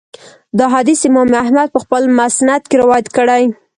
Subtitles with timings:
[0.57, 3.43] دا حديث امام احمد په خپل مسند کي روايت کړی